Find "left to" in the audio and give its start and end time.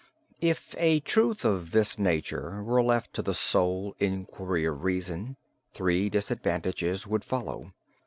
2.81-3.21